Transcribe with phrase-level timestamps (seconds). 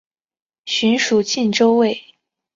[0.65, 2.01] 寻属靖州卫。